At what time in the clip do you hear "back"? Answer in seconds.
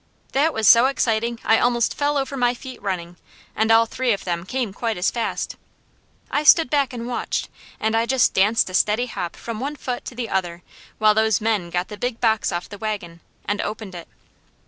6.71-6.91